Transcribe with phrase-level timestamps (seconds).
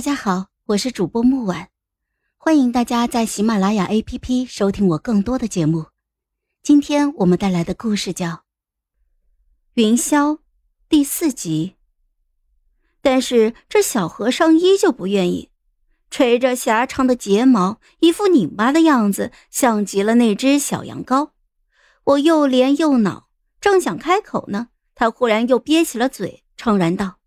[0.00, 1.68] 大家好，我是主播木婉，
[2.38, 5.88] 欢迎大家在喜马拉雅 APP 收听我更多的节目。
[6.62, 8.28] 今天我们带来的故事叫
[9.74, 10.36] 《云霄》
[10.88, 11.76] 第四集。
[13.02, 15.50] 但是这小和尚依旧不愿意，
[16.10, 21.32] 垂着狭长的睫毛，一副拧巴的样子，像极了那只小羊羔。
[22.04, 23.28] 我又怜又恼，
[23.60, 27.18] 正想开口呢，他忽然又憋起了嘴，怅然道。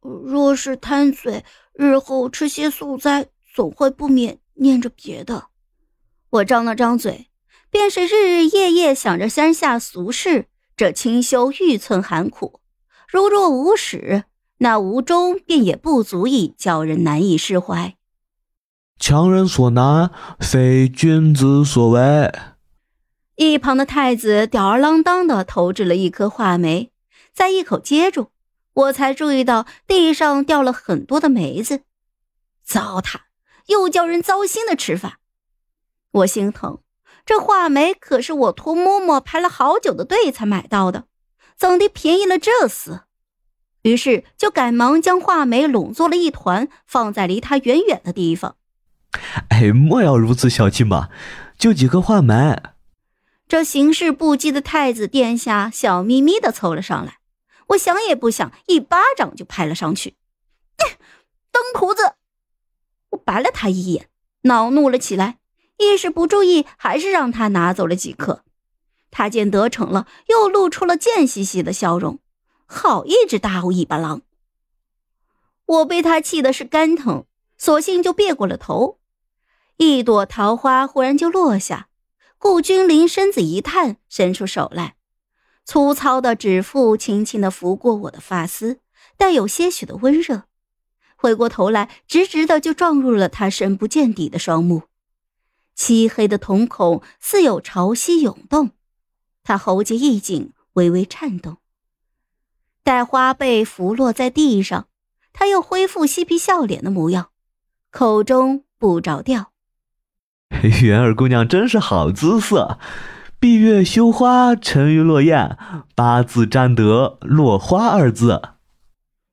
[0.00, 1.44] 若是贪嘴，
[1.74, 5.46] 日后吃些素斋，总会不免念着别的。
[6.30, 7.28] 我张了张嘴，
[7.70, 12.60] 便是日日夜夜想着山下俗事，这清修欲寸寒苦。
[13.08, 14.24] 如若无始，
[14.58, 17.96] 那无终便也不足以叫人难以释怀。
[18.98, 22.32] 强人所难，非君子所为。
[23.36, 26.92] 一旁的太子吊儿郎当的投掷了一颗话梅，
[27.34, 28.28] 再一口接住。
[28.74, 31.82] 我才注意到地上掉了很多的梅子，
[32.64, 33.20] 糟蹋，
[33.66, 35.18] 又叫人糟心的吃法。
[36.12, 36.80] 我心疼，
[37.26, 41.04] 这话梅可是我托嬷嬷排了好久的队才买到的，
[41.56, 43.02] 怎地便宜了这厮？
[43.82, 48.56] 于是就赶忙将话梅拢作了一团，放在离他远远的地方。
[49.48, 51.08] 哎，莫要如此小气嘛，
[51.58, 52.62] 就几颗话梅。
[53.48, 57.18] 这行事不羁的太子殿下笑眯眯的凑了上来。
[57.68, 60.16] 我想也不想，一巴掌就拍了上去。
[61.50, 62.14] 登徒子！
[63.10, 64.08] 我白了他一眼，
[64.42, 65.38] 恼怒了起来，
[65.76, 68.42] 一时不注意，还是让他拿走了几颗。
[69.10, 72.20] 他见得逞了，又露出了贱兮兮的笑容。
[72.66, 74.22] 好一只大尾巴狼！
[75.66, 77.26] 我被他气的是肝疼，
[77.58, 78.98] 索性就别过了头。
[79.76, 81.88] 一朵桃花忽然就落下，
[82.38, 84.96] 顾君临身子一探，伸出手来。
[85.64, 88.80] 粗糙的指腹轻轻的拂过我的发丝，
[89.16, 90.44] 带有些许的温热。
[91.16, 94.82] 回过头来，直直的就撞入了他深不见底的双目，
[95.74, 98.72] 漆黑的瞳孔似有潮汐涌动。
[99.44, 101.58] 他喉结一紧，微微颤动。
[102.82, 104.88] 待花被拂落在地上，
[105.32, 107.30] 他又恢复嬉皮笑脸的模样，
[107.92, 109.52] 口中不着调
[110.82, 112.80] ：“元儿姑娘真是好姿色。”
[113.42, 115.58] 闭月羞花，沉鱼落雁，
[115.96, 118.40] 八字沾得“落花”二字。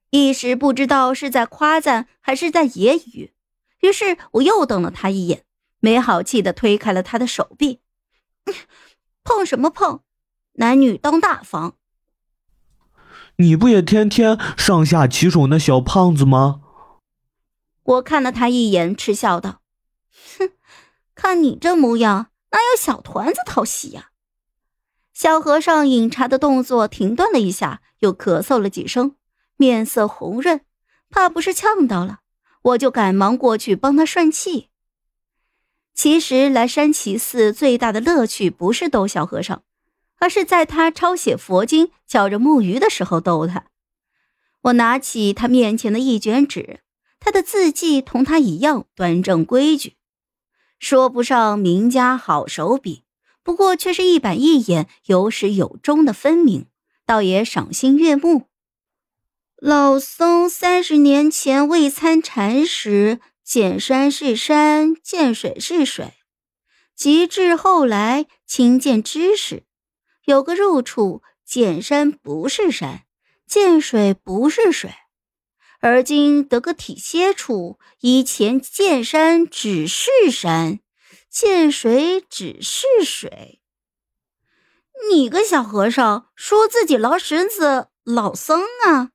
[0.09, 3.29] 一时不知道是在夸赞还是在揶揄，
[3.81, 5.43] 于是我又瞪了他一眼，
[5.79, 7.81] 没好气的推开了他的手臂。
[9.23, 9.99] 碰什么碰？
[10.53, 11.75] 男女当大方。
[13.35, 16.61] 你不也天天上下其手那小胖子吗？
[17.83, 19.61] 我看了他一眼，嗤笑道
[20.39, 20.49] ：“哼，
[21.13, 24.11] 看你这模样。”哪有小团子讨喜呀？
[25.13, 29.15] 小和尚饮茶的动作停顿了一下，又咳嗽了几声，
[29.57, 30.61] 面色红润，
[31.09, 32.19] 怕不是呛到了。
[32.61, 34.69] 我就赶忙过去帮他顺气。
[35.93, 39.63] 其实来山崎寺最大的乐趣不是逗小和尚，
[40.19, 43.65] 而是在他抄写佛经、敲着木鱼的时候逗他。
[44.61, 46.81] 我拿起他面前的一卷纸，
[47.19, 49.95] 他的字迹同他一样端正规矩。
[50.79, 53.03] 说不上名家好手笔，
[53.43, 56.67] 不过却是一板一眼、有始有终的分明，
[57.05, 58.47] 倒也赏心悦目。
[59.57, 66.13] 老僧三十年前未参禅时，见山是山，见水是水；
[66.95, 69.63] 及至后来亲见知识，
[70.23, 73.03] 有个入处，见山不是山，
[73.45, 74.91] 见水不是水。
[75.81, 80.79] 而今得个体歇处，以前见山只是山，
[81.29, 83.61] 见水只是水。
[85.09, 89.11] 你个小和尚，说自己老婶子、老僧啊？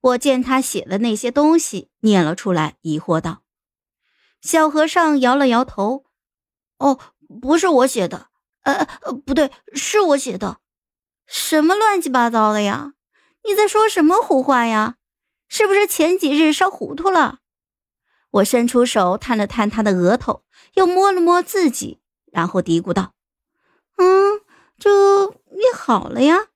[0.00, 3.42] 我见他写的那些东西，念了出来，疑惑道
[4.42, 6.06] ：“小和尚摇了摇头，
[6.78, 6.98] 哦，
[7.40, 8.28] 不是我写的，
[8.62, 8.84] 呃，
[9.24, 10.58] 不对，是我写的。
[11.26, 12.94] 什么乱七八糟的呀？
[13.44, 14.96] 你在说什么胡话呀？”
[15.48, 17.40] 是不是前几日烧糊涂了？
[18.30, 22.00] 我伸出手探了探他的额头，又摸了摸自己，
[22.30, 23.14] 然后嘀咕道
[23.96, 24.42] ：“嗯，
[24.78, 26.48] 这也好了呀。”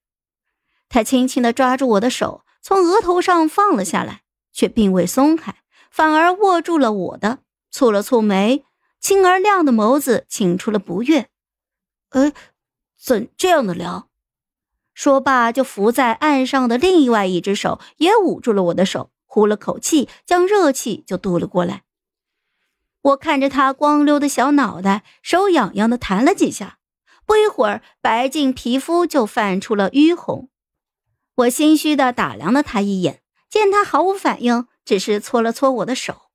[0.90, 4.22] 他轻轻地抓住我的手，从额头上放了下来，
[4.52, 5.56] 却并未松开，
[5.90, 7.38] 反而握住了我的，
[7.72, 8.66] 蹙了蹙眉，
[9.00, 11.30] 清而亮的眸子沁出了不悦。
[12.10, 12.34] “哎，
[13.00, 14.10] 怎这样的聊？”
[14.94, 21.82] 说罢，就扶在岸上的另外一只手也捂住了我的手，呼了口气，将热气就渡了过来。
[23.00, 26.78] 我看着他光溜的小脑袋，手痒痒的弹了几下，
[27.26, 30.50] 不一会儿，白净皮肤就泛出了淤红。
[31.36, 36.28] 我心虚的打量了他一眼，见他毫无反应，只是搓了搓我的手。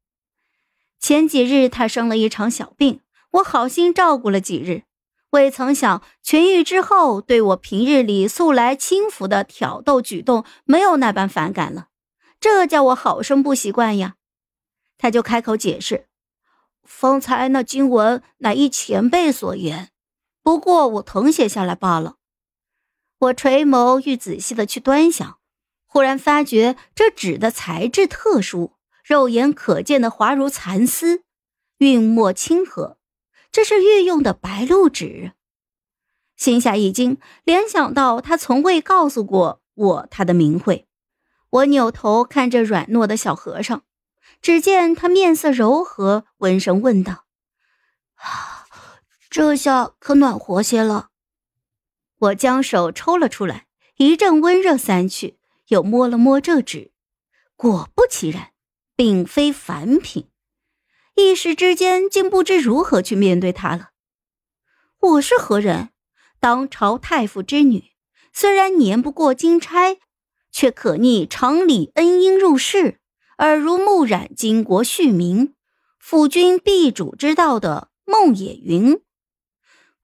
[1.00, 3.02] 前几日他生了一场小病，
[3.34, 4.84] 我好心照顾了几日，
[5.38, 11.90] 未曾想痊愈之后，对我平日里素来轻浮的挑逗举动没有那般反感了，
[12.40, 14.16] 这叫我好生不习惯呀。
[14.98, 16.08] 他就开口解释
[16.84, 19.92] ：“方才那经文乃一前辈所言，
[20.42, 22.16] 不过我誊写下来罢了。”
[23.20, 25.38] 我垂眸欲仔细的去端详，
[25.86, 28.74] 忽然发觉这纸的材质特殊。
[29.04, 31.22] 肉眼可见的滑如蚕丝，
[31.78, 32.98] 韵墨清和，
[33.52, 35.34] 这是御用的白露纸。
[36.36, 40.88] 心下一惊，联想到他从未告诉过我他的名讳。
[41.50, 43.84] 我扭头看着软糯的小和尚，
[44.42, 47.26] 只见他面色柔和，温声问道
[49.30, 51.10] ：“这下可暖和些了？”
[52.20, 53.68] 我将手抽了出来，
[53.98, 56.92] 一阵温热散去，又摸了摸这纸，
[57.56, 58.52] 果不其然。
[58.98, 60.28] 并非凡品，
[61.20, 63.90] 一时之间竟不知如何去面对他了。
[65.00, 65.90] 我是何人？
[66.40, 67.86] 当朝太傅之女，
[68.32, 69.98] 虽然年不过金钗，
[70.52, 73.00] 却可逆常理恩荫入仕，
[73.40, 75.56] 耳濡目染巾帼续名，
[75.98, 79.02] 辅君必主之道的孟野云。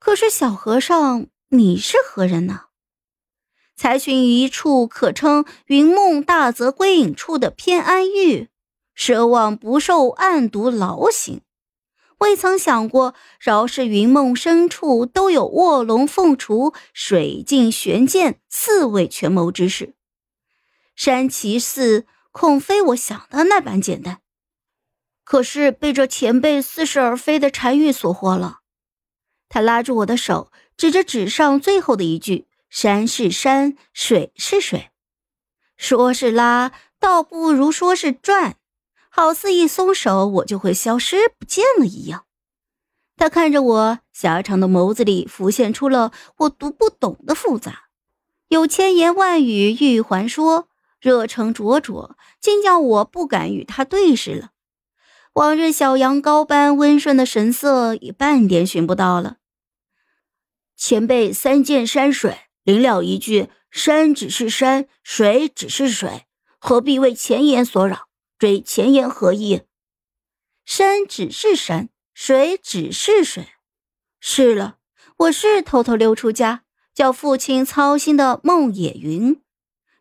[0.00, 2.62] 可是小和尚，你是何人呢？
[3.76, 8.48] 才寻一处可称云梦大泽归隐处的偏安狱。
[8.96, 11.42] 奢望不受暗毒劳刑，
[12.18, 19.94] 未曾想过饶是云梦深处都有卧龙凤雏、水镜玄剑四位权谋之士。
[20.94, 24.20] 山崎寺恐非我想的那般简单，
[25.24, 28.60] 可是被这前辈似是而非的禅语所惑了。
[29.48, 34.90] 他拉住我的手，指着纸上最后的一句：“山是山，水是水。”
[35.76, 38.56] 说是拉，倒不如说是转。
[39.16, 42.24] 好似一松手，我就会消失不见了一样。
[43.16, 47.84] 他看着我，狭长的眸子里浮现出了我读不懂的复杂，
[48.48, 50.66] 有千言万语欲还说，
[50.98, 54.50] 热诚灼灼，竟叫我不敢与他对视了。
[55.34, 59.36] 往日小羊羔般温顺的神色已半点寻不到了。
[60.76, 66.24] 前辈三见山水，临了一句：“山只是山，水只是水，
[66.58, 68.08] 何必为前言所扰？”
[68.44, 69.62] 水前言何意？
[70.66, 73.48] 山只是山，水只是水。
[74.20, 74.76] 是了，
[75.16, 79.40] 我是偷偷溜出家，叫父亲操心的孟野云。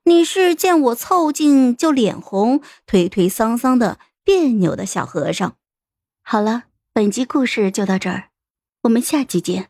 [0.04, 5.56] 你是见我凑近就脸红、推推搡搡的别扭的小和尚。
[6.22, 8.32] 好了，本集故事就到这儿，
[8.82, 9.70] 我们下集见。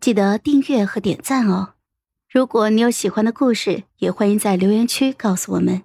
[0.00, 1.74] 记得订阅和点赞哦。
[2.26, 5.82] 如果你有喜欢的故事，也欢迎在留言区告诉我们。